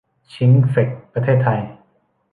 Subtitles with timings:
[0.33, 1.61] ชริ้งเฟล็กซ์ ประเทศไทย